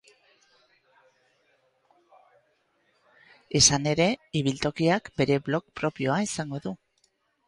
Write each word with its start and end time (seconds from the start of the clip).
Izan 3.59 3.85
ere, 3.91 4.07
ibiltokiak 4.39 5.13
bere 5.21 5.37
blog 5.49 5.69
propioa 5.81 6.17
izango 6.29 6.61
du. 6.65 6.73